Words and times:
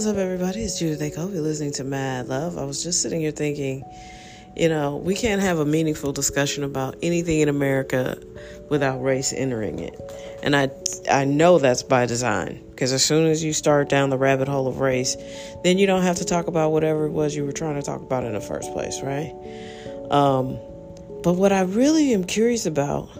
What's 0.00 0.08
up, 0.08 0.16
everybody? 0.16 0.62
It's 0.62 0.78
Judith 0.78 1.00
Aiko. 1.00 1.30
You're 1.30 1.42
listening 1.42 1.72
to 1.72 1.84
Mad 1.84 2.26
Love. 2.26 2.56
I 2.56 2.64
was 2.64 2.82
just 2.82 3.02
sitting 3.02 3.20
here 3.20 3.32
thinking, 3.32 3.84
you 4.56 4.70
know, 4.70 4.96
we 4.96 5.14
can't 5.14 5.42
have 5.42 5.58
a 5.58 5.66
meaningful 5.66 6.14
discussion 6.14 6.64
about 6.64 6.96
anything 7.02 7.40
in 7.40 7.50
America 7.50 8.18
without 8.70 9.02
race 9.02 9.34
entering 9.34 9.78
it. 9.78 10.00
And 10.42 10.56
I, 10.56 10.70
I 11.12 11.26
know 11.26 11.58
that's 11.58 11.82
by 11.82 12.06
design 12.06 12.64
because 12.70 12.94
as 12.94 13.04
soon 13.04 13.26
as 13.26 13.44
you 13.44 13.52
start 13.52 13.90
down 13.90 14.08
the 14.08 14.16
rabbit 14.16 14.48
hole 14.48 14.66
of 14.66 14.80
race, 14.80 15.18
then 15.64 15.76
you 15.76 15.86
don't 15.86 16.00
have 16.00 16.16
to 16.16 16.24
talk 16.24 16.46
about 16.46 16.72
whatever 16.72 17.04
it 17.04 17.10
was 17.10 17.36
you 17.36 17.44
were 17.44 17.52
trying 17.52 17.74
to 17.74 17.82
talk 17.82 18.00
about 18.00 18.24
in 18.24 18.32
the 18.32 18.40
first 18.40 18.72
place, 18.72 19.02
right? 19.02 19.34
Um, 20.10 20.58
but 21.22 21.34
what 21.34 21.52
I 21.52 21.60
really 21.60 22.14
am 22.14 22.24
curious 22.24 22.64
about 22.64 23.10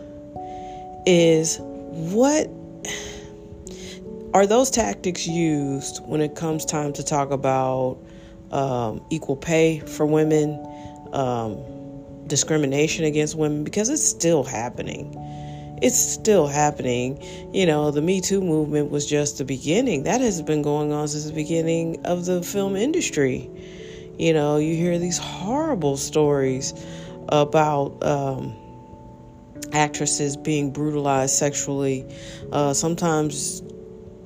is 1.05 1.59
what 1.61 2.49
are 4.33 4.47
those 4.47 4.71
tactics 4.71 5.27
used 5.27 6.05
when 6.05 6.21
it 6.21 6.35
comes 6.35 6.65
time 6.65 6.93
to 6.95 7.03
talk 7.03 7.31
about 7.31 7.99
um, 8.53 9.05
equal 9.11 9.37
pay 9.37 9.81
for 9.81 10.07
women, 10.07 10.59
um, 11.13 11.59
discrimination 12.27 13.05
against 13.05 13.35
women? 13.35 13.65
Because 13.65 13.89
it's 13.89 14.05
still 14.05 14.45
happening. 14.45 15.17
It's 15.83 15.99
still 15.99 16.47
happening. 16.47 17.21
You 17.53 17.67
know, 17.67 17.91
the 17.91 18.03
Me 18.03 18.21
Too 18.21 18.41
movement 18.41 18.91
was 18.91 19.07
just 19.07 19.39
the 19.39 19.45
beginning. 19.45 20.05
That 20.05 20.21
has 20.21 20.43
been 20.43 20.63
going 20.63 20.93
on 20.93 21.09
since 21.09 21.25
the 21.25 21.33
beginning 21.33 22.05
of 22.05 22.27
the 22.27 22.43
film 22.43 22.77
industry. 22.77 23.51
You 24.19 24.33
know, 24.33 24.59
you 24.59 24.77
hear 24.77 24.99
these 24.99 25.19
horrible 25.19 25.97
stories 25.97 26.75
about 27.31 28.05
um, 28.05 28.55
actresses 29.73 30.37
being 30.37 30.71
brutalized 30.71 31.35
sexually. 31.35 32.07
Uh, 32.53 32.75
sometimes 32.75 33.63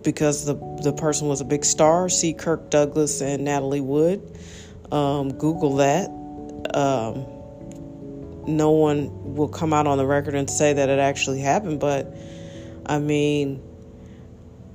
because 0.04 0.44
the 0.44 0.54
the 0.82 0.92
person 0.92 1.28
was 1.28 1.40
a 1.40 1.44
big 1.44 1.64
star. 1.64 2.08
See 2.08 2.32
Kirk 2.32 2.70
Douglas 2.70 3.20
and 3.20 3.44
Natalie 3.44 3.80
Wood. 3.80 4.38
Um, 4.92 5.32
Google 5.32 5.76
that. 5.76 6.10
Um, 6.74 7.26
no 8.46 8.72
one 8.72 9.34
will 9.34 9.48
come 9.48 9.72
out 9.72 9.86
on 9.86 9.98
the 9.98 10.06
record 10.06 10.34
and 10.34 10.48
say 10.48 10.74
that 10.74 10.88
it 10.88 10.98
actually 10.98 11.40
happened, 11.40 11.80
but 11.80 12.14
I 12.86 12.98
mean, 12.98 13.62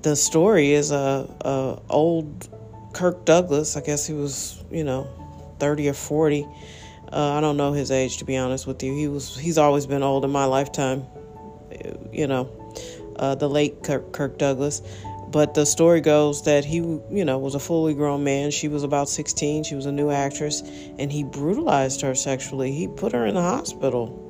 the 0.02 0.16
story 0.16 0.72
is 0.72 0.92
a, 0.92 1.30
a 1.42 1.80
old 1.90 2.50
Kirk 2.94 3.26
Douglas. 3.26 3.78
I 3.78 3.82
guess 3.82 4.06
he 4.06 4.14
was, 4.14 4.64
you 4.72 4.84
know, 4.84 5.08
thirty 5.60 5.88
or 5.88 5.94
forty. 5.94 6.48
Uh, 7.12 7.34
I 7.34 7.42
don't 7.42 7.58
know 7.58 7.74
his 7.74 7.92
age 7.92 8.18
to 8.18 8.26
be 8.26 8.38
honest 8.38 8.68
with 8.68 8.82
you. 8.84 8.96
He 8.96 9.08
was 9.08 9.38
he's 9.38 9.58
always 9.58 9.86
been 9.86 10.04
old 10.04 10.26
in 10.26 10.32
my 10.32 10.46
lifetime. 10.46 11.06
You 12.12 12.28
know, 12.28 12.74
uh, 13.18 13.36
the 13.36 13.48
late 13.48 13.84
Kirk, 13.84 14.12
Kirk 14.12 14.38
Douglas, 14.40 14.82
but 15.32 15.54
the 15.54 15.66
story 15.66 16.02
goes 16.02 16.44
that 16.44 16.66
he, 16.66 16.78
you 16.78 17.24
know, 17.24 17.38
was 17.38 17.54
a 17.54 17.60
fully 17.60 17.94
grown 17.94 18.24
man. 18.24 18.52
She 18.52 18.68
was 18.68 18.84
about 18.84 19.10
16. 19.10 19.64
She 19.64 19.76
was 19.76 19.86
a 19.86 19.92
new 19.92 20.10
actress, 20.10 20.62
and 20.98 21.12
he 21.12 21.24
brutalized 21.24 22.02
her 22.02 22.16
sexually. 22.16 22.72
He 22.72 22.88
put 22.88 23.12
her 23.14 23.26
in 23.26 23.36
the 23.36 23.42
hospital. 23.42 24.26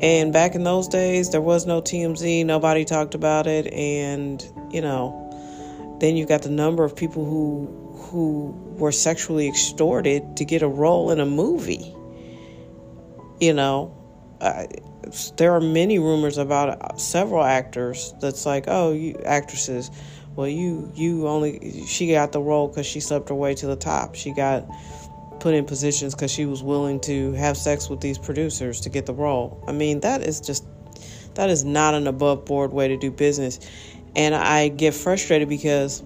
And 0.00 0.32
back 0.32 0.54
in 0.54 0.64
those 0.64 0.88
days, 0.88 1.30
there 1.30 1.42
was 1.42 1.66
no 1.66 1.82
TMZ. 1.82 2.46
Nobody 2.46 2.86
talked 2.86 3.14
about 3.14 3.46
it, 3.46 3.70
and 3.72 4.42
you 4.70 4.80
know, 4.80 5.98
then 6.00 6.16
you 6.16 6.24
got 6.24 6.42
the 6.42 6.50
number 6.50 6.84
of 6.84 6.96
people 6.96 7.24
who 7.24 7.80
who 8.10 8.54
were 8.78 8.92
sexually 8.92 9.46
extorted 9.46 10.38
to 10.38 10.44
get 10.46 10.62
a 10.62 10.68
role 10.68 11.10
in 11.10 11.20
a 11.20 11.26
movie. 11.26 11.94
You 13.38 13.52
know, 13.52 13.94
I, 14.40 14.68
there 15.36 15.52
are 15.52 15.60
many 15.60 15.98
rumors 15.98 16.38
about 16.38 16.68
uh, 16.68 16.96
several 16.96 17.42
actors 17.42 18.14
that's 18.20 18.46
like, 18.46 18.64
oh, 18.68 18.92
you 18.92 19.20
actresses, 19.24 19.90
well, 20.36 20.48
you 20.48 20.90
you 20.94 21.26
only 21.26 21.84
she 21.86 22.10
got 22.12 22.32
the 22.32 22.40
role 22.40 22.68
because 22.68 22.86
she 22.86 23.00
slept 23.00 23.28
her 23.28 23.34
way 23.34 23.54
to 23.54 23.66
the 23.66 23.76
top. 23.76 24.14
She 24.14 24.32
got 24.32 24.68
put 25.40 25.54
in 25.54 25.64
positions 25.64 26.14
because 26.14 26.30
she 26.30 26.44
was 26.44 26.62
willing 26.62 27.00
to 27.00 27.32
have 27.32 27.56
sex 27.56 27.88
with 27.88 28.00
these 28.00 28.18
producers 28.18 28.80
to 28.82 28.88
get 28.88 29.06
the 29.06 29.14
role. 29.14 29.62
I 29.66 29.72
mean, 29.72 30.00
that 30.00 30.22
is 30.22 30.40
just 30.40 30.64
that 31.34 31.50
is 31.50 31.64
not 31.64 31.94
an 31.94 32.06
above 32.06 32.44
board 32.44 32.72
way 32.72 32.88
to 32.88 32.96
do 32.96 33.10
business, 33.10 33.58
and 34.14 34.34
I 34.34 34.68
get 34.68 34.94
frustrated 34.94 35.48
because 35.48 36.02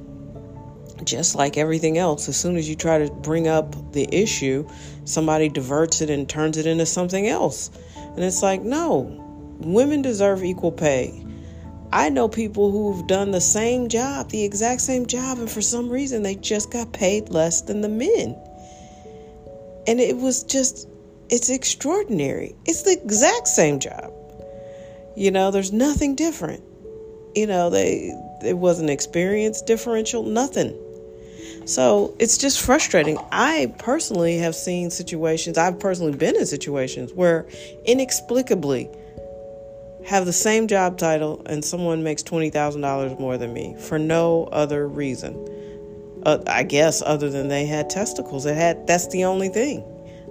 just 1.03 1.35
like 1.35 1.57
everything 1.57 1.99
else, 1.99 2.29
as 2.29 2.37
soon 2.37 2.57
as 2.57 2.69
you 2.69 2.77
try 2.77 2.99
to 3.07 3.13
bring 3.13 3.49
up 3.49 3.93
the 3.93 4.09
issue, 4.13 4.69
somebody 5.05 5.49
diverts 5.49 6.01
it 6.01 6.11
and 6.11 6.29
turns 6.29 6.57
it 6.57 6.67
into 6.67 6.87
something 6.87 7.27
else. 7.27 7.71
And 8.15 8.25
it's 8.25 8.43
like, 8.43 8.63
no, 8.63 9.21
women 9.59 10.03
deserve 10.03 10.45
equal 10.45 10.73
pay. 10.73 11.25
I 11.93 12.09
know 12.09 12.29
people 12.29 12.71
who've 12.71 13.07
done 13.07 13.31
the 13.31 13.41
same 13.41 13.89
job, 13.89 14.31
the 14.31 14.45
exact 14.45 14.81
same 14.81 15.07
job, 15.07 15.39
and 15.39 15.51
for 15.51 15.63
some 15.63 15.89
reason 15.89 16.23
they 16.23 16.35
just 16.35 16.73
got 16.73 16.93
paid 16.93 17.29
less 17.29 17.63
than 17.63 17.81
the 17.83 17.89
men. 17.89 18.37
And 19.87 20.01
it 20.01 20.17
was 20.17 20.43
just, 20.43 20.89
it's 21.31 21.51
extraordinary. 21.51 22.55
It's 22.67 22.83
the 22.83 22.93
exact 22.93 23.49
same 23.49 23.79
job. 23.79 24.13
You 25.17 25.31
know, 25.31 25.51
there's 25.51 25.73
nothing 25.73 26.17
different. 26.17 26.65
You 27.37 27.47
know, 27.47 27.71
they, 27.71 28.13
it 28.45 28.59
wasn't 28.59 28.91
experience 28.91 29.63
differential, 29.63 30.23
nothing. 30.25 30.77
So 31.67 32.15
it's 32.19 32.37
just 32.37 32.61
frustrating. 32.61 33.19
I 33.33 33.75
personally 33.79 34.39
have 34.39 34.55
seen 34.55 34.91
situations, 34.91 35.57
I've 35.59 35.79
personally 35.81 36.17
been 36.17 36.37
in 36.37 36.47
situations 36.47 37.13
where 37.13 37.47
inexplicably 37.85 38.91
have 40.07 40.27
the 40.27 40.33
same 40.33 40.69
job 40.69 40.99
title 40.99 41.43
and 41.47 41.65
someone 41.65 42.03
makes 42.03 42.23
$20,000 42.23 43.19
more 43.19 43.39
than 43.39 43.53
me 43.53 43.75
for 43.79 43.99
no 43.99 44.45
other 44.45 44.87
reason. 44.87 45.35
Uh, 46.25 46.39
I 46.47 46.63
guess 46.63 47.03
other 47.03 47.31
than 47.31 47.49
they 47.49 47.67
had 47.67 47.91
testicles. 47.91 48.47
It 48.47 48.57
had 48.57 48.87
that's 48.87 49.09
the 49.09 49.25
only 49.25 49.49
thing. 49.49 49.85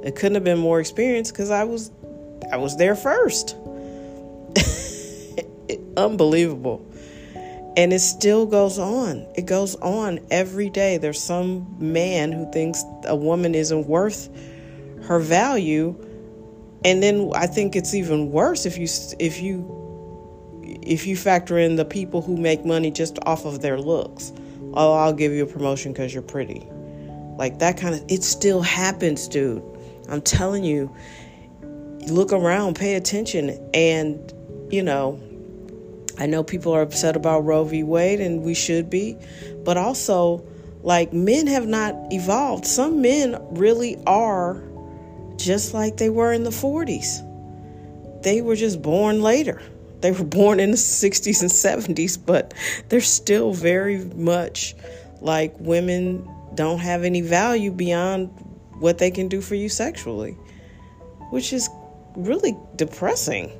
It 0.03 0.15
couldn't 0.15 0.35
have 0.35 0.43
been 0.43 0.59
more 0.59 0.79
experience 0.79 1.31
cuz 1.31 1.49
I 1.49 1.63
was 1.63 1.91
I 2.51 2.57
was 2.57 2.77
there 2.77 2.95
first. 2.95 3.55
Unbelievable. 5.97 6.85
And 7.75 7.91
it 7.91 7.99
still 7.99 8.45
goes 8.45 8.77
on. 8.77 9.25
It 9.35 9.45
goes 9.45 9.75
on 9.75 10.19
every 10.29 10.69
day. 10.69 10.97
There's 10.97 11.21
some 11.21 11.75
man 11.79 12.31
who 12.31 12.51
thinks 12.51 12.83
a 13.05 13.15
woman 13.15 13.55
isn't 13.55 13.87
worth 13.87 14.29
her 15.03 15.19
value. 15.19 15.95
And 16.85 17.01
then 17.01 17.31
I 17.33 17.47
think 17.47 17.75
it's 17.75 17.93
even 17.93 18.31
worse 18.31 18.65
if 18.65 18.77
you 18.77 18.87
if 19.19 19.41
you 19.41 19.79
if 20.83 21.07
you 21.07 21.15
factor 21.15 21.57
in 21.57 21.75
the 21.75 21.85
people 21.85 22.21
who 22.21 22.37
make 22.37 22.63
money 22.63 22.91
just 22.91 23.17
off 23.25 23.45
of 23.45 23.61
their 23.61 23.79
looks. 23.79 24.33
Oh, 24.75 24.93
I'll 24.93 25.13
give 25.13 25.31
you 25.31 25.43
a 25.43 25.47
promotion 25.47 25.93
cuz 25.93 26.13
you're 26.13 26.21
pretty. 26.21 26.67
Like 27.37 27.59
that 27.59 27.77
kind 27.77 27.95
of 27.95 28.03
it 28.07 28.23
still 28.23 28.61
happens, 28.61 29.27
dude. 29.27 29.63
I'm 30.09 30.21
telling 30.21 30.63
you. 30.63 30.93
Look 32.07 32.33
around, 32.33 32.75
pay 32.75 32.95
attention 32.95 33.57
and 33.73 34.33
you 34.69 34.83
know, 34.83 35.19
I 36.17 36.25
know 36.27 36.43
people 36.43 36.73
are 36.73 36.81
upset 36.81 37.15
about 37.15 37.45
Roe 37.45 37.63
v. 37.63 37.83
Wade, 37.83 38.21
and 38.21 38.43
we 38.43 38.53
should 38.53 38.89
be, 38.89 39.17
but 39.63 39.77
also, 39.77 40.45
like, 40.83 41.11
men 41.11 41.47
have 41.47 41.67
not 41.67 41.95
evolved. 42.11 42.65
Some 42.65 43.01
men 43.01 43.37
really 43.51 43.97
are 44.05 44.61
just 45.37 45.73
like 45.73 45.97
they 45.97 46.09
were 46.09 46.31
in 46.31 46.43
the 46.43 46.51
40s. 46.51 47.29
They 48.21 48.41
were 48.41 48.55
just 48.55 48.81
born 48.81 49.21
later. 49.21 49.61
They 50.01 50.11
were 50.11 50.23
born 50.23 50.59
in 50.59 50.71
the 50.71 50.77
60s 50.77 51.41
and 51.41 51.49
70s, 51.97 52.17
but 52.23 52.53
they're 52.89 53.01
still 53.01 53.53
very 53.53 54.03
much 54.03 54.75
like 55.21 55.55
women 55.59 56.29
don't 56.55 56.79
have 56.79 57.03
any 57.03 57.21
value 57.21 57.71
beyond 57.71 58.27
what 58.79 58.97
they 58.97 59.09
can 59.09 59.29
do 59.29 59.41
for 59.41 59.55
you 59.55 59.69
sexually, 59.69 60.33
which 61.31 61.53
is 61.53 61.69
really 62.15 62.55
depressing 62.75 63.51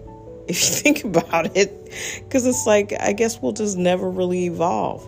if 0.48 0.62
you 0.62 0.76
think 0.76 1.04
about 1.04 1.56
it. 1.56 1.72
Because 2.20 2.46
it's 2.46 2.66
like, 2.66 2.94
I 3.00 3.14
guess 3.14 3.42
we'll 3.42 3.54
just 3.54 3.78
never 3.78 4.10
really 4.10 4.46
evolve. 4.46 5.08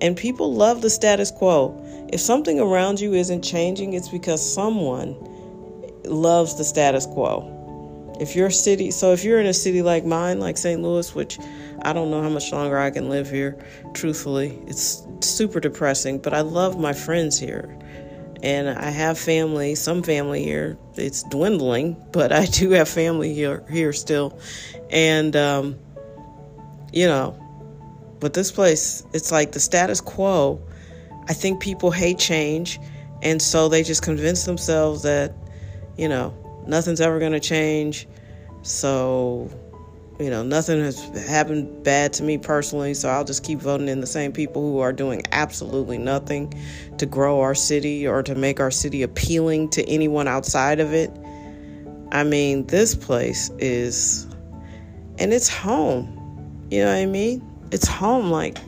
And 0.00 0.16
people 0.16 0.54
love 0.54 0.80
the 0.80 0.90
status 0.90 1.30
quo. 1.30 1.76
If 2.12 2.20
something 2.20 2.60
around 2.60 3.00
you 3.00 3.14
isn't 3.14 3.42
changing, 3.42 3.94
it's 3.94 4.08
because 4.08 4.54
someone 4.54 5.16
loves 6.04 6.56
the 6.56 6.64
status 6.64 7.04
quo. 7.06 7.54
If 8.20 8.34
your 8.34 8.50
city, 8.50 8.90
so 8.90 9.12
if 9.12 9.22
you're 9.22 9.40
in 9.40 9.46
a 9.46 9.54
city 9.54 9.82
like 9.82 10.04
mine, 10.04 10.40
like 10.40 10.56
St. 10.56 10.80
Louis, 10.80 11.14
which 11.14 11.38
I 11.82 11.92
don't 11.92 12.10
know 12.10 12.22
how 12.22 12.28
much 12.28 12.52
longer 12.52 12.78
I 12.78 12.90
can 12.90 13.08
live 13.08 13.30
here, 13.30 13.58
truthfully, 13.92 14.58
it's 14.66 15.06
super 15.20 15.60
depressing, 15.60 16.18
but 16.18 16.32
I 16.32 16.40
love 16.40 16.78
my 16.80 16.92
friends 16.92 17.38
here 17.38 17.76
and 18.42 18.68
I 18.68 18.90
have 18.90 19.18
family, 19.18 19.74
some 19.74 20.02
family 20.02 20.42
here. 20.42 20.78
It's 20.96 21.22
dwindling, 21.24 21.96
but 22.12 22.32
I 22.32 22.46
do 22.46 22.70
have 22.70 22.88
family 22.88 23.34
here 23.34 23.64
here 23.70 23.92
still, 23.92 24.38
and 24.90 25.34
um, 25.36 25.78
you 26.92 27.06
know, 27.06 27.38
but 28.20 28.34
this 28.34 28.50
place, 28.50 29.04
it's 29.12 29.30
like 29.30 29.52
the 29.52 29.60
status 29.60 30.00
quo. 30.00 30.60
I 31.28 31.34
think 31.34 31.60
people 31.60 31.90
hate 31.90 32.18
change, 32.18 32.80
and 33.22 33.40
so 33.40 33.68
they 33.68 33.82
just 33.82 34.02
convince 34.02 34.44
themselves 34.44 35.02
that, 35.02 35.34
you 35.96 36.08
know, 36.08 36.34
nothing's 36.66 37.00
ever 37.00 37.18
going 37.18 37.32
to 37.32 37.40
change. 37.40 38.08
So, 38.62 39.50
you 40.18 40.30
know, 40.30 40.42
nothing 40.42 40.80
has 40.80 41.00
happened 41.28 41.84
bad 41.84 42.12
to 42.14 42.24
me 42.24 42.38
personally, 42.38 42.92
so 42.94 43.08
I'll 43.08 43.24
just 43.24 43.44
keep 43.44 43.60
voting 43.60 43.88
in 43.88 44.00
the 44.00 44.06
same 44.06 44.32
people 44.32 44.62
who 44.62 44.80
are 44.80 44.92
doing 44.92 45.22
absolutely 45.30 45.96
nothing 45.96 46.52
to 46.98 47.06
grow 47.06 47.40
our 47.40 47.54
city 47.54 48.06
or 48.06 48.22
to 48.24 48.34
make 48.34 48.58
our 48.58 48.70
city 48.70 49.02
appealing 49.02 49.68
to 49.70 49.88
anyone 49.88 50.26
outside 50.26 50.80
of 50.80 50.92
it. 50.92 51.10
I 52.10 52.24
mean, 52.24 52.66
this 52.66 52.96
place 52.96 53.50
is, 53.58 54.26
and 55.18 55.32
it's 55.32 55.48
home. 55.48 56.66
You 56.70 56.80
know 56.80 56.92
what 56.92 56.98
I 56.98 57.06
mean? 57.06 57.42
It's 57.70 57.86
home, 57.86 58.30
like, 58.30 58.58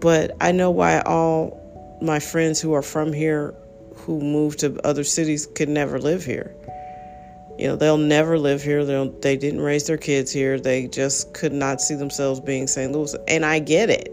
but 0.00 0.36
I 0.40 0.50
know 0.50 0.70
why 0.70 1.00
all 1.00 1.60
my 2.02 2.18
friends 2.18 2.60
who 2.60 2.72
are 2.72 2.82
from 2.82 3.12
here 3.12 3.54
who 3.94 4.20
moved 4.20 4.58
to 4.60 4.84
other 4.84 5.04
cities 5.04 5.46
could 5.54 5.68
never 5.68 6.00
live 6.00 6.24
here 6.24 6.56
you 7.58 7.66
know 7.66 7.76
they'll 7.76 7.98
never 7.98 8.38
live 8.38 8.62
here. 8.62 8.84
They'll, 8.84 9.10
they 9.10 9.36
didn't 9.36 9.60
raise 9.60 9.86
their 9.86 9.98
kids 9.98 10.32
here. 10.32 10.58
They 10.58 10.88
just 10.88 11.32
could 11.34 11.52
not 11.52 11.80
see 11.80 11.94
themselves 11.94 12.40
being 12.40 12.66
st 12.66 12.92
louis. 12.92 13.14
And 13.28 13.44
i 13.44 13.58
get 13.58 13.90
it. 13.90 14.08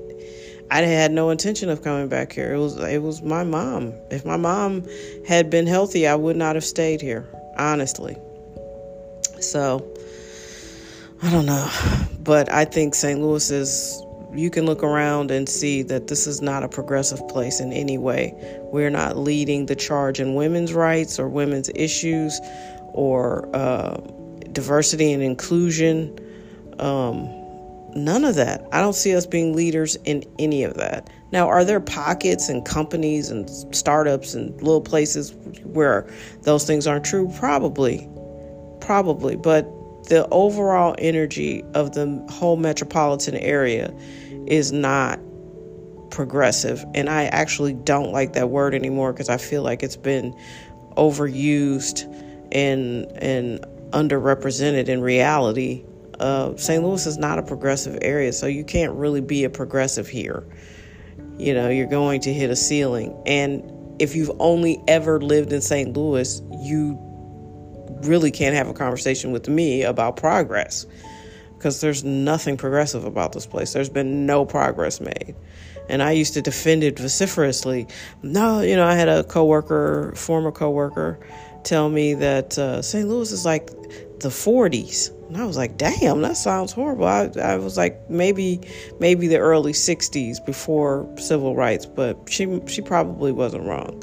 I 0.71 0.81
had 0.81 1.11
no 1.11 1.31
intention 1.31 1.69
of 1.69 1.81
coming 1.81 2.09
back 2.09 2.31
here. 2.31 2.53
It 2.53 2.59
was 2.59 2.77
it 2.77 3.01
was 3.01 3.21
my 3.21 3.43
mom. 3.43 3.93
If 4.11 4.25
my 4.25 4.37
mom 4.37 4.85
had 5.27 5.49
been 5.49 5.67
healthy 5.67 6.07
i 6.07 6.15
would 6.15 6.35
not 6.35 6.55
have 6.55 6.65
stayed 6.65 7.01
here 7.01 7.27
honestly. 7.57 8.17
So 9.39 9.85
i 11.23 11.31
don't 11.31 11.45
know. 11.45 11.69
But 12.19 12.51
i 12.51 12.65
think 12.65 12.93
st 12.93 13.21
louis 13.21 13.49
is 13.49 14.03
you 14.33 14.49
can 14.49 14.65
look 14.65 14.83
around 14.83 15.31
and 15.31 15.49
see 15.49 15.81
that 15.83 16.07
this 16.07 16.27
is 16.27 16.41
not 16.41 16.63
a 16.63 16.69
progressive 16.69 17.25
place 17.29 17.59
in 17.59 17.73
any 17.73 17.97
way. 17.97 18.33
We're 18.71 18.91
not 18.91 19.17
leading 19.17 19.65
the 19.65 19.75
charge 19.75 20.19
in 20.19 20.35
women's 20.35 20.71
rights 20.73 21.19
or 21.19 21.27
women's 21.27 21.69
issues 21.73 22.39
or 22.93 23.49
uh, 23.55 23.97
diversity 24.51 25.11
and 25.11 25.23
inclusion. 25.23 26.17
Um, 26.79 27.29
none 27.95 28.23
of 28.23 28.35
that. 28.35 28.67
I 28.71 28.81
don't 28.81 28.95
see 28.95 29.15
us 29.15 29.25
being 29.25 29.55
leaders 29.55 29.95
in 30.05 30.23
any 30.37 30.63
of 30.63 30.75
that. 30.75 31.09
Now, 31.31 31.47
are 31.47 31.63
there 31.63 31.79
pockets 31.79 32.49
and 32.49 32.65
companies 32.65 33.29
and 33.29 33.49
startups 33.75 34.33
and 34.33 34.55
little 34.61 34.81
places 34.81 35.33
where 35.63 36.09
those 36.41 36.65
things 36.65 36.87
aren't 36.87 37.05
true? 37.05 37.31
Probably. 37.37 38.09
Probably. 38.81 39.35
But 39.35 39.63
the 40.05 40.27
overall 40.31 40.95
energy 40.97 41.63
of 41.75 41.93
the 41.93 42.25
whole 42.31 42.57
metropolitan 42.57 43.35
area 43.35 43.93
is 44.47 44.71
not 44.71 45.19
progressive. 46.09 46.83
And 46.95 47.09
I 47.09 47.25
actually 47.25 47.73
don't 47.73 48.11
like 48.11 48.33
that 48.33 48.49
word 48.49 48.73
anymore 48.73 49.13
because 49.13 49.29
I 49.29 49.37
feel 49.37 49.61
like 49.61 49.83
it's 49.83 49.97
been 49.97 50.35
overused 50.97 52.07
and 52.51 53.05
and 53.17 53.65
underrepresented 53.91 54.87
in 54.87 55.01
reality. 55.01 55.83
Uh, 56.19 56.55
St. 56.57 56.83
Louis 56.83 57.05
is 57.05 57.17
not 57.17 57.39
a 57.39 57.43
progressive 57.43 57.97
area, 58.01 58.33
so 58.33 58.45
you 58.45 58.63
can't 58.63 58.93
really 58.93 59.21
be 59.21 59.45
a 59.45 59.49
progressive 59.49 60.07
here. 60.07 60.45
You 61.37 61.53
know, 61.53 61.69
you're 61.69 61.87
going 61.87 62.19
to 62.21 62.33
hit 62.33 62.49
a 62.49 62.55
ceiling. 62.55 63.17
And 63.25 63.63
if 64.01 64.15
you've 64.15 64.31
only 64.39 64.81
ever 64.87 65.21
lived 65.21 65.53
in 65.53 65.61
St. 65.61 65.95
Louis, 65.95 66.41
you 66.61 66.97
really 68.03 68.31
can't 68.31 68.55
have 68.55 68.67
a 68.67 68.73
conversation 68.73 69.31
with 69.31 69.47
me 69.47 69.83
about 69.83 70.17
progress 70.17 70.85
because 71.57 71.81
there's 71.81 72.03
nothing 72.03 72.55
progressive 72.55 73.03
about 73.03 73.33
this 73.33 73.45
place. 73.45 73.73
There's 73.73 73.89
been 73.89 74.25
no 74.25 74.45
progress 74.45 75.01
made. 75.01 75.35
And 75.89 76.01
I 76.01 76.11
used 76.11 76.33
to 76.35 76.41
defend 76.41 76.83
it 76.83 76.97
vociferously. 76.97 77.87
No, 78.21 78.61
you 78.61 78.75
know, 78.75 78.85
I 78.85 78.95
had 78.95 79.09
a 79.09 79.23
coworker, 79.23 80.13
former 80.15 80.51
coworker, 80.51 81.19
tell 81.69 81.87
me 81.87 82.15
that 82.15 82.57
uh, 82.57 82.81
St. 82.81 83.07
Louis 83.07 83.31
is 83.31 83.45
like 83.45 83.67
the 84.19 84.29
40s. 84.29 85.15
And 85.27 85.37
I 85.37 85.45
was 85.45 85.55
like, 85.55 85.77
damn, 85.77 86.21
that 86.21 86.35
sounds 86.35 86.71
horrible. 86.71 87.05
I, 87.05 87.29
I 87.39 87.57
was 87.57 87.77
like, 87.77 88.09
maybe, 88.09 88.59
maybe 88.99 89.27
the 89.27 89.37
early 89.37 89.73
60s 89.73 90.43
before 90.43 91.07
civil 91.19 91.55
rights, 91.55 91.85
but 91.85 92.17
she, 92.27 92.59
she 92.65 92.81
probably 92.81 93.31
wasn't 93.31 93.65
wrong. 93.65 94.01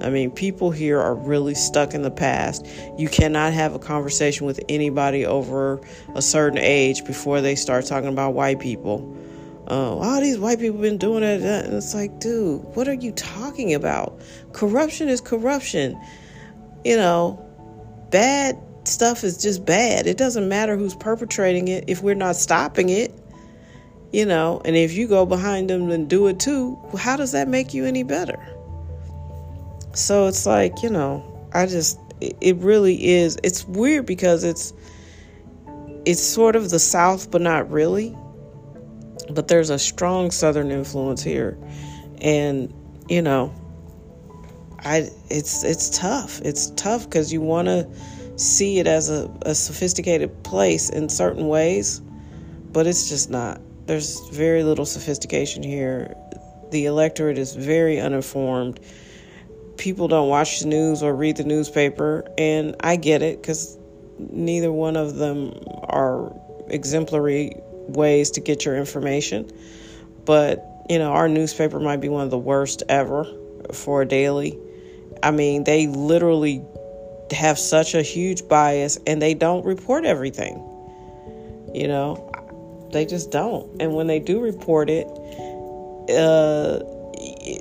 I 0.00 0.10
mean, 0.10 0.32
people 0.32 0.72
here 0.72 1.00
are 1.00 1.14
really 1.14 1.54
stuck 1.54 1.94
in 1.94 2.02
the 2.02 2.10
past. 2.10 2.66
You 2.98 3.08
cannot 3.08 3.52
have 3.52 3.76
a 3.76 3.78
conversation 3.78 4.44
with 4.44 4.58
anybody 4.68 5.24
over 5.24 5.80
a 6.16 6.20
certain 6.20 6.58
age 6.58 7.04
before 7.04 7.40
they 7.40 7.54
start 7.54 7.86
talking 7.86 8.08
about 8.08 8.34
white 8.34 8.58
people. 8.58 9.16
Uh, 9.68 9.96
oh, 10.00 10.20
these 10.20 10.36
white 10.36 10.58
people 10.58 10.80
been 10.80 10.98
doing 10.98 11.22
it. 11.22 11.42
And 11.42 11.74
it's 11.74 11.94
like, 11.94 12.18
dude, 12.18 12.64
what 12.74 12.88
are 12.88 12.94
you 12.94 13.12
talking 13.12 13.72
about? 13.72 14.20
Corruption 14.52 15.08
is 15.08 15.20
corruption 15.20 15.96
you 16.84 16.96
know, 16.96 17.40
bad 18.10 18.58
stuff 18.84 19.24
is 19.24 19.38
just 19.38 19.64
bad. 19.64 20.06
It 20.06 20.16
doesn't 20.16 20.48
matter 20.48 20.76
who's 20.76 20.94
perpetrating 20.94 21.68
it 21.68 21.84
if 21.88 22.02
we're 22.02 22.14
not 22.14 22.36
stopping 22.36 22.90
it. 22.90 23.12
You 24.12 24.26
know, 24.26 24.62
and 24.64 24.76
if 24.76 24.92
you 24.92 25.08
go 25.08 25.26
behind 25.26 25.70
them 25.70 25.90
and 25.90 26.08
do 26.08 26.28
it 26.28 26.38
too, 26.38 26.78
how 26.96 27.16
does 27.16 27.32
that 27.32 27.48
make 27.48 27.74
you 27.74 27.84
any 27.84 28.04
better? 28.04 28.38
So 29.94 30.28
it's 30.28 30.46
like, 30.46 30.82
you 30.82 30.90
know, 30.90 31.48
I 31.52 31.66
just 31.66 31.98
it 32.20 32.56
really 32.56 33.04
is 33.04 33.36
it's 33.42 33.66
weird 33.66 34.06
because 34.06 34.44
it's 34.44 34.72
it's 36.06 36.22
sort 36.22 36.54
of 36.54 36.70
the 36.70 36.78
south 36.78 37.30
but 37.30 37.40
not 37.40 37.68
really. 37.70 38.16
But 39.30 39.48
there's 39.48 39.70
a 39.70 39.78
strong 39.78 40.30
southern 40.30 40.70
influence 40.70 41.22
here. 41.22 41.58
And, 42.20 42.72
you 43.08 43.22
know, 43.22 43.52
I 44.84 45.10
it's 45.30 45.64
it's 45.64 45.98
tough. 45.98 46.40
It's 46.42 46.70
tough 46.70 47.04
because 47.04 47.32
you 47.32 47.40
want 47.40 47.68
to 47.68 47.88
see 48.36 48.78
it 48.78 48.86
as 48.86 49.10
a, 49.10 49.30
a 49.42 49.54
sophisticated 49.54 50.42
place 50.42 50.90
in 50.90 51.08
certain 51.08 51.48
ways, 51.48 52.00
but 52.72 52.86
it's 52.86 53.08
just 53.08 53.30
not. 53.30 53.60
There's 53.86 54.28
very 54.30 54.62
little 54.62 54.86
sophistication 54.86 55.62
here. 55.62 56.14
The 56.70 56.86
electorate 56.86 57.38
is 57.38 57.54
very 57.54 58.00
uninformed. 58.00 58.80
People 59.76 60.08
don't 60.08 60.28
watch 60.28 60.60
the 60.60 60.66
news 60.66 61.02
or 61.02 61.14
read 61.14 61.36
the 61.36 61.44
newspaper, 61.44 62.24
and 62.38 62.76
I 62.80 62.96
get 62.96 63.22
it 63.22 63.40
because 63.40 63.76
neither 64.18 64.72
one 64.72 64.96
of 64.96 65.16
them 65.16 65.54
are 65.84 66.32
exemplary 66.68 67.56
ways 67.88 68.32
to 68.32 68.40
get 68.40 68.64
your 68.64 68.76
information. 68.76 69.50
But, 70.24 70.64
you 70.88 70.98
know, 70.98 71.12
our 71.12 71.28
newspaper 71.28 71.80
might 71.80 72.00
be 72.00 72.08
one 72.08 72.24
of 72.24 72.30
the 72.30 72.38
worst 72.38 72.82
ever 72.88 73.26
for 73.72 74.02
a 74.02 74.06
daily. 74.06 74.58
I 75.22 75.30
mean, 75.30 75.64
they 75.64 75.86
literally 75.86 76.64
have 77.30 77.58
such 77.58 77.94
a 77.94 78.02
huge 78.02 78.46
bias 78.48 78.98
and 79.06 79.20
they 79.20 79.34
don't 79.34 79.64
report 79.64 80.04
everything. 80.04 80.56
You 81.74 81.88
know, 81.88 82.30
they 82.92 83.04
just 83.04 83.30
don't. 83.30 83.82
And 83.82 83.94
when 83.94 84.06
they 84.06 84.20
do 84.20 84.40
report 84.40 84.88
it, 84.88 85.06
uh, 86.10 86.78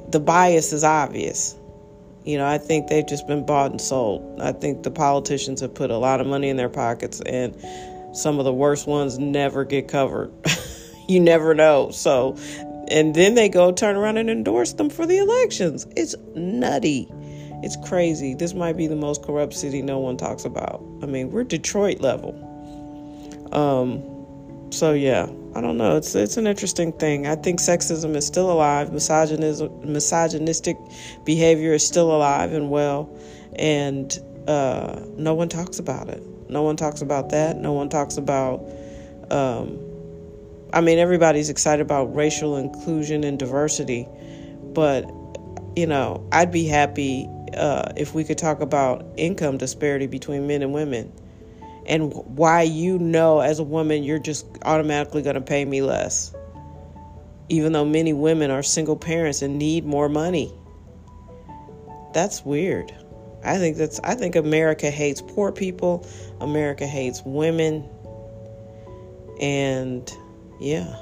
the 0.10 0.22
bias 0.24 0.74
is 0.74 0.84
obvious. 0.84 1.56
You 2.24 2.38
know, 2.38 2.46
I 2.46 2.58
think 2.58 2.88
they've 2.88 3.06
just 3.06 3.28
been 3.28 3.46
bought 3.46 3.72
and 3.72 3.82
sold. 3.82 4.40
I 4.40 4.54
think 4.54 4.84
the 4.84 4.92
politicians 4.92 5.60
have 5.62 5.74
put 5.74 5.92
a 5.92 5.98
lot 5.98 6.22
of 6.22 6.28
money 6.28 6.50
in 6.50 6.56
their 6.56 6.70
pockets, 6.70 7.22
and 7.26 7.54
some 8.16 8.40
of 8.40 8.46
the 8.46 8.54
worst 8.54 8.88
ones 8.88 9.20
never 9.20 9.66
get 9.66 9.90
covered. 9.90 10.32
you 11.10 11.20
never 11.20 11.54
know. 11.54 11.92
So, 11.92 12.38
and 12.88 13.14
then 13.14 13.36
they 13.36 13.50
go 13.50 13.72
turn 13.72 13.98
around 13.98 14.18
and 14.18 14.30
endorse 14.30 14.74
them 14.74 14.90
for 14.90 15.06
the 15.06 15.18
elections. 15.18 15.86
It's 15.98 16.16
nutty. 16.34 17.12
It's 17.64 17.78
crazy. 17.78 18.34
This 18.34 18.54
might 18.54 18.76
be 18.76 18.88
the 18.88 18.96
most 18.96 19.24
corrupt 19.24 19.54
city 19.54 19.82
no 19.82 19.98
one 19.98 20.18
talks 20.18 20.44
about. 20.44 20.84
I 21.02 21.06
mean, 21.06 21.32
we're 21.32 21.46
Detroit 21.46 22.02
level. 22.02 22.36
Um, 23.54 24.04
so 24.72 24.92
yeah, 24.92 25.28
I 25.56 25.62
don't 25.62 25.78
know. 25.78 25.96
It's 25.96 26.14
it's 26.16 26.36
an 26.36 26.48
interesting 26.48 26.92
thing. 26.92 27.28
I 27.28 27.36
think 27.36 27.60
sexism 27.60 28.16
is 28.16 28.26
still 28.26 28.52
alive. 28.52 28.92
Misogynism, 28.92 29.72
misogynistic 29.94 30.76
behavior 31.24 31.74
is 31.74 31.88
still 31.88 32.14
alive 32.14 32.52
and 32.52 32.70
well, 32.70 33.10
and 33.56 34.20
uh, 34.48 35.00
no 35.16 35.34
one 35.34 35.48
talks 35.48 35.80
about 35.80 36.10
it. 36.10 36.22
No 36.50 36.64
one 36.64 36.76
talks 36.76 37.02
about 37.02 37.30
that. 37.30 37.58
No 37.58 37.72
one 37.72 37.88
talks 37.88 38.18
about. 38.18 38.68
Um, 39.30 39.80
I 40.74 40.82
mean, 40.82 40.98
everybody's 40.98 41.50
excited 41.50 41.82
about 41.82 42.14
racial 42.16 42.58
inclusion 42.58 43.24
and 43.24 43.38
diversity, 43.40 44.08
but 44.74 45.06
you 45.76 45.88
know, 45.88 46.28
I'd 46.32 46.52
be 46.52 46.66
happy 46.66 47.30
uh, 47.56 47.94
if 47.96 48.14
we 48.14 48.24
could 48.24 48.38
talk 48.38 48.62
about 48.62 49.06
income 49.18 49.58
disparity 49.58 50.08
between 50.08 50.48
men 50.48 50.62
and 50.62 50.74
women 50.74 51.12
and 51.86 52.14
why 52.14 52.62
you 52.62 52.98
know 52.98 53.40
as 53.40 53.60
a 53.60 53.64
woman 53.64 54.04
you're 54.04 54.20
just 54.20 54.46
automatically 54.64 55.22
going 55.22 55.36
to 55.36 55.42
pay 55.42 55.66
me 55.66 55.82
less 55.82 56.34
even 57.50 57.74
though 57.74 57.86
many 57.86 58.14
women 58.14 58.50
are 58.52 58.64
single 58.64 58.96
parents 58.96 59.42
and 59.42 59.60
need 59.60 59.86
more 59.86 60.08
money. 60.10 60.54
That's 62.14 62.44
weird. 62.44 62.94
I 63.46 63.58
think 63.58 63.76
that's 63.76 64.00
i 64.06 64.16
think 64.16 64.38
america 64.38 64.90
hates 64.90 65.22
poor 65.22 65.52
people 65.52 66.08
america 66.40 66.88
hates 66.88 67.22
women 67.26 67.84
and 69.42 70.10
yeah 70.62 70.96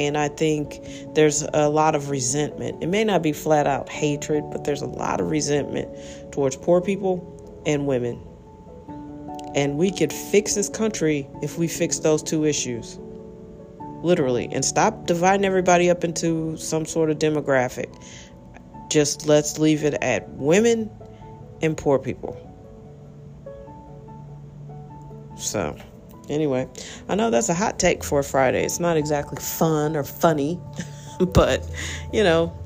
and 0.00 0.16
I 0.16 0.28
think 0.28 0.80
there's 1.14 1.42
a 1.52 1.68
lot 1.68 1.94
of 1.94 2.08
resentment. 2.08 2.82
It 2.82 2.86
may 2.86 3.04
not 3.04 3.22
be 3.22 3.32
flat 3.32 3.66
out 3.66 3.90
hatred, 3.90 4.44
but 4.50 4.64
there's 4.64 4.80
a 4.80 4.86
lot 4.86 5.20
of 5.20 5.30
resentment 5.30 5.90
towards 6.32 6.56
poor 6.56 6.80
people 6.80 7.62
and 7.66 7.86
women. 7.86 8.18
And 9.54 9.76
we 9.76 9.90
could 9.90 10.10
fix 10.10 10.54
this 10.54 10.70
country 10.70 11.28
if 11.42 11.58
we 11.58 11.68
fix 11.68 11.98
those 11.98 12.22
two 12.22 12.46
issues. 12.46 12.98
Literally. 14.02 14.48
And 14.50 14.64
stop 14.64 15.06
dividing 15.06 15.44
everybody 15.44 15.90
up 15.90 16.02
into 16.02 16.56
some 16.56 16.86
sort 16.86 17.10
of 17.10 17.18
demographic. 17.18 17.94
Just 18.88 19.26
let's 19.26 19.58
leave 19.58 19.84
it 19.84 19.94
at 20.00 20.30
women 20.30 20.90
and 21.60 21.76
poor 21.76 21.98
people. 21.98 22.40
So, 25.36 25.76
anyway, 26.30 26.68
I 27.08 27.14
know 27.14 27.30
that's 27.30 27.48
a 27.48 27.54
hot 27.54 27.78
take 27.78 28.02
for 28.02 28.20
a 28.20 28.24
Friday. 28.24 28.64
It's 28.64 28.80
not 28.80 28.96
exactly 28.96 29.38
fun 29.40 29.96
or 29.96 30.04
funny, 30.04 30.60
but 31.34 31.68
you 32.12 32.24
know, 32.24 32.56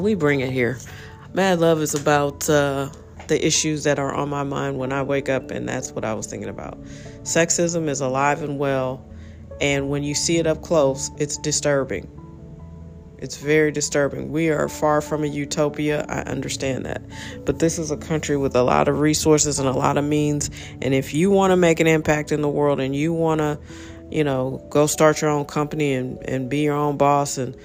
we 0.00 0.14
bring 0.14 0.40
it 0.40 0.50
here. 0.50 0.78
Mad 1.34 1.60
Love 1.60 1.80
is 1.80 1.94
about 1.94 2.48
uh, 2.48 2.88
the 3.28 3.44
issues 3.44 3.84
that 3.84 3.98
are 3.98 4.14
on 4.14 4.28
my 4.28 4.42
mind 4.42 4.78
when 4.78 4.92
I 4.92 5.02
wake 5.02 5.28
up, 5.28 5.50
and 5.50 5.68
that's 5.68 5.92
what 5.92 6.04
I 6.04 6.14
was 6.14 6.26
thinking 6.26 6.48
about. 6.48 6.82
Sexism 7.22 7.88
is 7.88 8.00
alive 8.00 8.42
and 8.42 8.58
well, 8.58 9.04
and 9.60 9.88
when 9.90 10.02
you 10.02 10.14
see 10.14 10.38
it 10.38 10.46
up 10.46 10.62
close, 10.62 11.10
it's 11.18 11.36
disturbing. 11.38 12.08
It's 13.22 13.36
very 13.36 13.70
disturbing. 13.70 14.32
We 14.32 14.50
are 14.50 14.68
far 14.68 15.00
from 15.00 15.22
a 15.22 15.28
utopia. 15.28 16.04
I 16.08 16.22
understand 16.22 16.84
that. 16.86 17.02
But 17.44 17.60
this 17.60 17.78
is 17.78 17.92
a 17.92 17.96
country 17.96 18.36
with 18.36 18.56
a 18.56 18.64
lot 18.64 18.88
of 18.88 18.98
resources 18.98 19.60
and 19.60 19.68
a 19.68 19.72
lot 19.72 19.96
of 19.96 20.04
means. 20.04 20.50
And 20.82 20.92
if 20.92 21.14
you 21.14 21.30
want 21.30 21.52
to 21.52 21.56
make 21.56 21.78
an 21.78 21.86
impact 21.86 22.32
in 22.32 22.42
the 22.42 22.48
world 22.48 22.80
and 22.80 22.96
you 22.96 23.12
want 23.12 23.38
to, 23.38 23.60
you 24.10 24.24
know, 24.24 24.66
go 24.70 24.86
start 24.86 25.22
your 25.22 25.30
own 25.30 25.44
company 25.44 25.94
and, 25.94 26.18
and 26.28 26.50
be 26.50 26.62
your 26.62 26.74
own 26.74 26.96
boss 26.96 27.38
and 27.38 27.56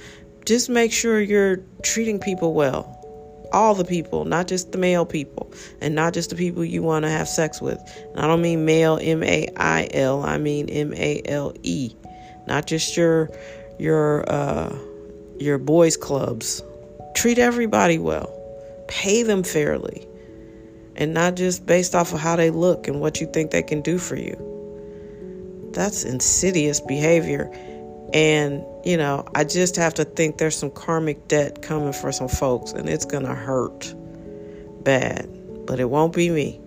just 0.45 0.69
make 0.69 0.91
sure 0.91 1.19
you're 1.19 1.57
treating 1.81 2.19
people 2.19 2.53
well. 2.53 2.93
All 3.51 3.73
the 3.73 3.85
people, 3.85 4.25
not 4.25 4.47
just 4.47 4.73
the 4.73 4.77
male 4.77 5.05
people, 5.05 5.51
and 5.81 5.95
not 5.95 6.13
just 6.13 6.29
the 6.29 6.35
people 6.35 6.63
you 6.65 6.83
want 6.83 7.03
to 7.03 7.09
have 7.09 7.27
sex 7.27 7.61
with. 7.61 7.79
And 8.11 8.19
I 8.19 8.27
don't 8.27 8.41
mean 8.41 8.65
male, 8.65 8.99
M 9.01 9.23
A 9.23 9.47
I 9.55 9.87
L. 9.93 10.21
I 10.21 10.37
mean 10.37 10.69
M 10.69 10.93
A 10.93 11.21
L 11.25 11.53
E. 11.63 11.95
Not 12.45 12.67
just 12.67 12.95
your 12.95 13.29
your 13.79 14.29
uh, 14.29 14.75
your 15.39 15.57
boys' 15.57 15.97
clubs. 15.97 16.63
Treat 17.15 17.39
everybody 17.39 17.97
well, 17.97 18.31
pay 18.87 19.23
them 19.23 19.43
fairly, 19.43 20.07
and 20.95 21.13
not 21.13 21.35
just 21.35 21.65
based 21.65 21.95
off 21.95 22.13
of 22.13 22.19
how 22.19 22.35
they 22.35 22.49
look 22.49 22.87
and 22.87 23.01
what 23.01 23.19
you 23.19 23.27
think 23.27 23.51
they 23.51 23.63
can 23.63 23.81
do 23.81 23.97
for 23.97 24.15
you. 24.15 24.35
That's 25.73 26.03
insidious 26.03 26.79
behavior. 26.79 27.51
And, 28.13 28.63
you 28.85 28.95
know, 28.97 29.27
I 29.35 29.43
just 29.43 29.75
have 29.75 29.93
to 29.95 30.05
think 30.05 30.37
there's 30.37 30.55
some 30.55 30.71
karmic 30.71 31.27
debt 31.27 31.61
coming 31.61 31.91
for 31.91 32.11
some 32.11 32.29
folks, 32.29 32.71
and 32.71 32.87
it's 32.87 33.05
going 33.05 33.25
to 33.25 33.35
hurt 33.35 33.93
bad, 34.83 35.27
but 35.65 35.79
it 35.79 35.89
won't 35.89 36.13
be 36.13 36.29
me. 36.29 36.61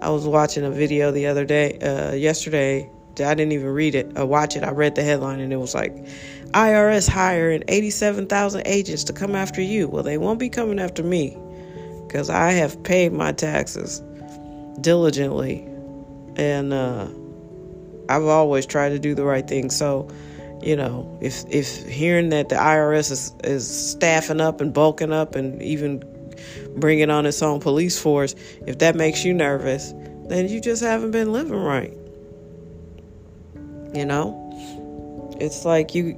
I 0.00 0.10
was 0.10 0.26
watching 0.26 0.64
a 0.64 0.70
video 0.70 1.10
the 1.10 1.26
other 1.26 1.44
day, 1.44 1.78
uh, 1.80 2.12
yesterday. 2.12 2.88
I 3.20 3.34
didn't 3.34 3.52
even 3.52 3.68
read 3.68 3.94
it 3.94 4.18
or 4.18 4.26
watch 4.26 4.56
it. 4.56 4.64
I 4.64 4.70
read 4.70 4.94
the 4.94 5.02
headline, 5.02 5.40
and 5.40 5.52
it 5.52 5.56
was 5.56 5.74
like, 5.74 5.94
IRS 6.52 7.08
hiring 7.08 7.62
87,000 7.68 8.62
agents 8.66 9.04
to 9.04 9.12
come 9.12 9.34
after 9.34 9.60
you. 9.60 9.86
Well, 9.88 10.02
they 10.02 10.16
won't 10.16 10.38
be 10.38 10.48
coming 10.48 10.78
after 10.78 11.02
me 11.02 11.36
because 12.06 12.30
I 12.30 12.52
have 12.52 12.82
paid 12.82 13.12
my 13.12 13.32
taxes 13.32 14.02
diligently 14.80 15.68
and 16.36 16.72
uh, 16.72 17.08
I've 18.08 18.24
always 18.24 18.64
tried 18.64 18.90
to 18.90 18.98
do 18.98 19.14
the 19.14 19.24
right 19.24 19.46
thing. 19.46 19.70
So, 19.70 20.08
you 20.62 20.76
know, 20.76 21.18
if 21.20 21.44
if 21.50 21.86
hearing 21.86 22.30
that 22.30 22.48
the 22.48 22.54
IRS 22.54 23.10
is, 23.10 23.32
is 23.44 23.90
staffing 23.90 24.40
up 24.40 24.60
and 24.60 24.72
bulking 24.72 25.12
up 25.12 25.34
and 25.34 25.60
even 25.60 26.02
bringing 26.76 27.10
on 27.10 27.26
its 27.26 27.42
own 27.42 27.60
police 27.60 28.00
force, 28.00 28.34
if 28.66 28.78
that 28.78 28.96
makes 28.96 29.24
you 29.24 29.34
nervous, 29.34 29.92
then 30.28 30.48
you 30.48 30.60
just 30.60 30.82
haven't 30.82 31.10
been 31.10 31.32
living 31.32 31.58
right. 31.58 31.94
You 33.94 34.04
know, 34.04 35.36
it's 35.40 35.64
like 35.64 35.94
you 35.94 36.14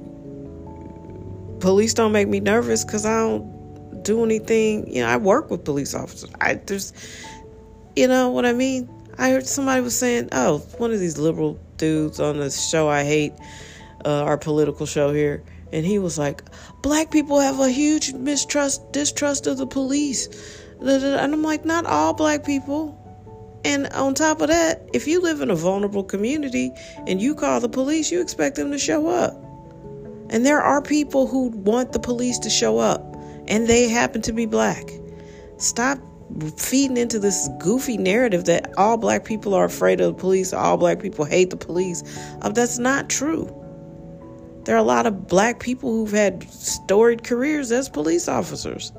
police 1.61 1.93
don't 1.93 2.11
make 2.11 2.27
me 2.27 2.39
nervous 2.39 2.83
because 2.83 3.05
I 3.05 3.21
don't 3.21 4.03
do 4.03 4.23
anything. 4.25 4.93
You 4.93 5.01
know, 5.03 5.07
I 5.07 5.17
work 5.17 5.49
with 5.49 5.63
police 5.63 5.93
officers. 5.93 6.29
I 6.41 6.55
there's, 6.55 6.93
you 7.95 8.07
know 8.07 8.29
what 8.29 8.45
I 8.45 8.53
mean. 8.53 8.89
I 9.17 9.29
heard 9.29 9.47
somebody 9.47 9.81
was 9.81 9.97
saying, 9.97 10.29
"Oh, 10.31 10.59
one 10.77 10.91
of 10.91 10.99
these 10.99 11.17
liberal 11.17 11.59
dudes 11.77 12.19
on 12.19 12.39
the 12.39 12.49
show 12.49 12.89
I 12.89 13.03
hate, 13.03 13.33
uh, 14.03 14.23
our 14.23 14.37
political 14.37 14.85
show 14.85 15.13
here," 15.13 15.43
and 15.71 15.85
he 15.85 15.99
was 15.99 16.17
like, 16.17 16.43
"Black 16.81 17.11
people 17.11 17.39
have 17.39 17.59
a 17.59 17.69
huge 17.69 18.13
mistrust, 18.13 18.91
distrust 18.91 19.47
of 19.47 19.57
the 19.57 19.67
police," 19.67 20.27
and 20.81 21.33
I'm 21.33 21.43
like, 21.43 21.63
"Not 21.63 21.85
all 21.85 22.13
black 22.13 22.45
people." 22.45 22.97
And 23.63 23.87
on 23.87 24.15
top 24.15 24.41
of 24.41 24.47
that, 24.47 24.89
if 24.93 25.07
you 25.07 25.21
live 25.21 25.41
in 25.41 25.51
a 25.51 25.55
vulnerable 25.55 26.03
community 26.03 26.71
and 27.07 27.21
you 27.21 27.35
call 27.35 27.59
the 27.59 27.69
police, 27.69 28.11
you 28.11 28.21
expect 28.21 28.55
them 28.55 28.71
to 28.71 28.77
show 28.77 29.07
up. 29.07 29.33
And 30.29 30.45
there 30.45 30.61
are 30.61 30.81
people 30.81 31.27
who 31.27 31.49
want 31.49 31.91
the 31.91 31.99
police 31.99 32.39
to 32.39 32.49
show 32.49 32.79
up, 32.79 33.03
and 33.47 33.67
they 33.67 33.87
happen 33.87 34.21
to 34.23 34.33
be 34.33 34.45
black. 34.45 34.89
Stop 35.57 35.99
feeding 36.57 36.97
into 36.97 37.19
this 37.19 37.49
goofy 37.59 37.97
narrative 37.97 38.45
that 38.45 38.73
all 38.77 38.97
black 38.97 39.25
people 39.25 39.53
are 39.53 39.65
afraid 39.65 39.99
of 39.99 40.07
the 40.07 40.19
police, 40.19 40.53
all 40.53 40.77
black 40.77 41.01
people 41.01 41.25
hate 41.25 41.49
the 41.49 41.57
police. 41.57 42.03
Uh, 42.41 42.49
that's 42.49 42.77
not 42.77 43.09
true. 43.09 43.45
There 44.63 44.75
are 44.75 44.79
a 44.79 44.83
lot 44.83 45.05
of 45.05 45.27
black 45.27 45.59
people 45.59 45.91
who've 45.91 46.11
had 46.11 46.43
storied 46.49 47.23
careers 47.23 47.71
as 47.71 47.89
police 47.89 48.27
officers. 48.27 48.93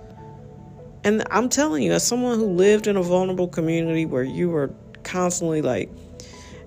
And 1.05 1.25
I'm 1.31 1.49
telling 1.49 1.83
you, 1.83 1.93
as 1.93 2.07
someone 2.07 2.39
who 2.39 2.47
lived 2.47 2.87
in 2.87 2.97
a 2.97 3.03
vulnerable 3.03 3.49
community 3.49 4.07
where 4.07 4.23
you 4.23 4.51
were 4.51 4.73
constantly 5.03 5.63
like, 5.63 5.91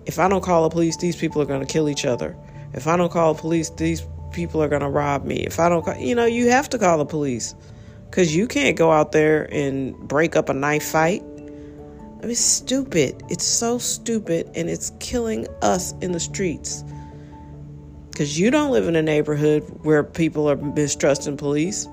if 0.06 0.20
I 0.20 0.28
don't 0.28 0.44
call 0.44 0.64
the 0.64 0.70
police, 0.70 0.98
these 0.98 1.16
people 1.16 1.42
are 1.42 1.46
going 1.46 1.66
to 1.66 1.72
kill 1.72 1.90
each 1.90 2.06
other. 2.06 2.36
If 2.74 2.88
I 2.88 2.98
don't 2.98 3.12
call 3.12 3.34
the 3.34 3.42
police, 3.42 3.70
these 3.72 4.06
people 4.34 4.62
are 4.62 4.68
going 4.68 4.82
to 4.82 4.90
rob 4.90 5.24
me. 5.24 5.38
If 5.38 5.60
I 5.60 5.70
don't, 5.70 5.84
call, 5.84 5.96
you 5.96 6.14
know, 6.14 6.26
you 6.26 6.50
have 6.50 6.70
to 6.70 6.78
call 6.78 6.98
the 6.98 7.06
police 7.06 7.56
because 8.10 8.36
you 8.36 8.48
can't 8.48 8.78
go 8.78 8.92
out 8.92 9.14
there 9.14 9.48
and 9.52 9.96
break 10.08 10.36
up 10.36 10.50
a 10.50 10.54
knife 10.54 10.84
fight. 10.86 11.24
I 12.22 12.28
mean, 12.28 12.36
stupid. 12.36 13.24
It's 13.30 13.46
so 13.46 13.78
stupid 13.78 14.50
and 14.56 14.70
it's 14.70 14.92
killing 15.00 15.48
us 15.62 15.94
in 16.02 16.12
the 16.12 16.20
streets. 16.20 16.84
Because 18.12 18.40
you 18.40 18.52
don't 18.52 18.72
live 18.72 18.88
in 18.88 18.96
a 18.96 19.02
neighborhood 19.02 19.64
where 19.84 20.04
people 20.04 20.50
are 20.50 20.56
mistrusting 20.56 21.38
police. 21.38 21.88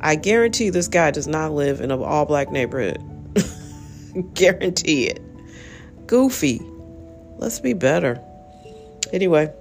I 0.00 0.14
guarantee 0.14 0.70
this 0.70 0.88
guy 0.88 1.10
does 1.10 1.26
not 1.26 1.52
live 1.52 1.80
in 1.80 1.90
an 1.90 2.00
all 2.00 2.24
black 2.24 2.50
neighborhood. 2.50 3.02
guarantee 4.34 5.06
it. 5.06 5.20
Goofy. 6.06 6.60
Let's 7.36 7.60
be 7.60 7.72
better. 7.72 8.22
Anyway. 9.12 9.52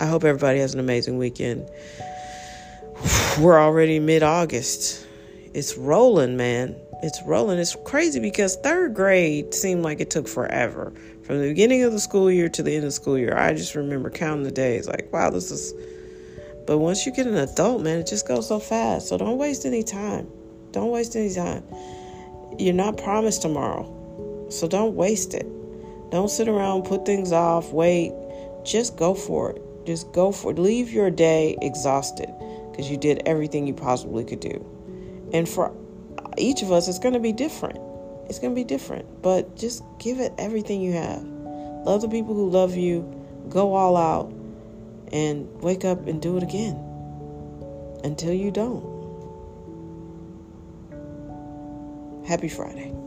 I 0.00 0.06
hope 0.06 0.24
everybody 0.24 0.58
has 0.58 0.74
an 0.74 0.80
amazing 0.80 1.18
weekend. 1.18 1.68
We're 3.40 3.60
already 3.60 4.00
mid 4.00 4.22
August. 4.22 5.06
It's 5.54 5.76
rolling, 5.76 6.36
man. 6.36 6.74
It's 7.02 7.20
rolling. 7.24 7.58
It's 7.58 7.76
crazy 7.84 8.20
because 8.20 8.56
third 8.56 8.94
grade 8.94 9.54
seemed 9.54 9.82
like 9.82 10.00
it 10.00 10.10
took 10.10 10.26
forever. 10.26 10.92
From 11.24 11.40
the 11.40 11.48
beginning 11.48 11.82
of 11.82 11.92
the 11.92 12.00
school 12.00 12.30
year 12.30 12.48
to 12.48 12.62
the 12.62 12.70
end 12.70 12.84
of 12.84 12.88
the 12.88 12.92
school 12.92 13.18
year, 13.18 13.36
I 13.36 13.54
just 13.54 13.74
remember 13.74 14.10
counting 14.10 14.44
the 14.44 14.50
days 14.50 14.88
like, 14.88 15.12
wow, 15.12 15.30
this 15.30 15.50
is. 15.50 15.74
But 16.66 16.78
once 16.78 17.04
you 17.04 17.12
get 17.12 17.26
an 17.26 17.36
adult, 17.36 17.82
man, 17.82 17.98
it 17.98 18.06
just 18.06 18.26
goes 18.26 18.48
so 18.48 18.58
fast. 18.58 19.08
So 19.08 19.18
don't 19.18 19.38
waste 19.38 19.66
any 19.66 19.82
time. 19.82 20.30
Don't 20.70 20.90
waste 20.90 21.16
any 21.16 21.34
time. 21.34 21.64
You're 22.58 22.74
not 22.74 22.96
promised 22.96 23.42
tomorrow. 23.42 24.46
So 24.50 24.68
don't 24.68 24.94
waste 24.94 25.34
it. 25.34 25.46
Don't 26.10 26.28
sit 26.28 26.48
around, 26.48 26.84
put 26.84 27.06
things 27.06 27.32
off, 27.32 27.72
wait. 27.72 28.12
Just 28.64 28.96
go 28.96 29.14
for 29.14 29.50
it. 29.50 29.62
Just 29.86 30.12
go 30.12 30.30
for 30.30 30.52
it. 30.52 30.58
Leave 30.58 30.90
your 30.90 31.10
day 31.10 31.56
exhausted 31.62 32.30
because 32.70 32.90
you 32.90 32.96
did 32.96 33.22
everything 33.26 33.66
you 33.66 33.74
possibly 33.74 34.24
could 34.24 34.40
do. 34.40 34.64
And 35.32 35.48
for 35.48 35.74
each 36.38 36.62
of 36.62 36.70
us, 36.70 36.86
it's 36.86 36.98
going 36.98 37.14
to 37.14 37.20
be 37.20 37.32
different. 37.32 37.78
It's 38.28 38.38
going 38.38 38.54
to 38.54 38.58
be 38.58 38.64
different. 38.64 39.22
But 39.22 39.56
just 39.56 39.82
give 39.98 40.20
it 40.20 40.32
everything 40.38 40.80
you 40.80 40.92
have. 40.92 41.22
Love 41.84 42.02
the 42.02 42.08
people 42.08 42.34
who 42.34 42.48
love 42.48 42.76
you. 42.76 43.02
Go 43.48 43.74
all 43.74 43.96
out 43.96 44.32
and 45.12 45.48
wake 45.62 45.84
up 45.84 46.06
and 46.06 46.20
do 46.20 46.36
it 46.36 46.42
again 46.42 46.76
until 48.04 48.32
you 48.32 48.50
don't. 48.50 48.90
Happy 52.26 52.48
Friday. 52.48 53.01